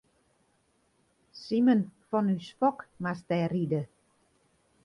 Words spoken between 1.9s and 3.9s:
fan ús Fok moast dêr ride.